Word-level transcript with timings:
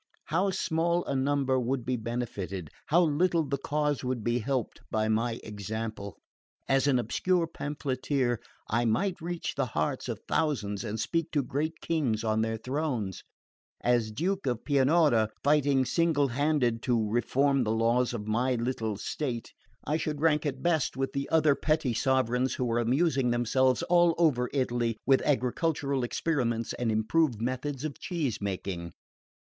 How 0.25 0.49
small 0.49 1.05
a 1.05 1.15
number 1.15 1.59
would 1.59 1.85
be 1.85 1.95
benefited! 1.95 2.71
How 2.87 3.03
little 3.03 3.43
the 3.43 3.59
cause 3.59 4.03
would 4.03 4.23
be 4.23 4.39
helped 4.39 4.81
by 4.89 5.07
my 5.07 5.33
example! 5.43 6.17
As 6.67 6.87
an 6.87 6.97
obscure 6.97 7.45
pamphleteer 7.45 8.39
I 8.67 8.83
might 8.85 9.21
reach 9.21 9.53
the 9.53 9.67
hearts 9.77 10.09
of 10.09 10.19
thousands 10.27 10.83
and 10.83 10.99
speak 10.99 11.29
to 11.33 11.43
great 11.43 11.81
kings 11.81 12.23
on 12.23 12.41
their 12.41 12.57
thrones; 12.57 13.23
as 13.81 14.09
Duke 14.11 14.47
of 14.47 14.63
Pianura, 14.65 15.29
fighting 15.43 15.85
single 15.85 16.29
handed 16.29 16.81
to 16.81 17.07
reform 17.07 17.63
the 17.63 17.69
laws 17.71 18.11
of 18.11 18.25
my 18.27 18.55
little 18.55 18.97
state, 18.97 19.53
I 19.85 19.97
should 19.97 20.19
rank 20.19 20.47
at 20.47 20.63
best 20.63 20.97
with 20.97 21.13
the 21.13 21.29
other 21.29 21.53
petty 21.53 21.93
sovereigns 21.93 22.55
who 22.55 22.67
are 22.71 22.79
amusing 22.79 23.29
themselves 23.29 23.83
all 23.83 24.15
over 24.17 24.49
Italy 24.51 24.97
with 25.05 25.21
agricultural 25.21 26.03
experiments 26.03 26.73
and 26.73 26.91
improved 26.91 27.39
methods 27.39 27.83
of 27.85 27.99
cheese 27.99 28.41
making." 28.41 28.93